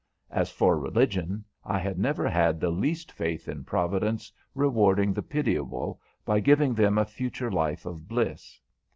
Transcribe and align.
As 0.31 0.49
for 0.49 0.79
religion, 0.79 1.45
I 1.63 1.77
had 1.77 1.99
never 1.99 2.27
had 2.27 2.59
the 2.59 2.71
least 2.71 3.11
faith 3.11 3.47
in 3.47 3.63
Providence 3.63 4.33
rewarding 4.55 5.13
the 5.13 5.21
pitiable 5.21 6.01
by 6.25 6.39
giving 6.39 6.73
them 6.73 6.97
a 6.97 7.05
future 7.05 7.51
life 7.51 7.85
of 7.85 8.07
bliss. 8.07 8.59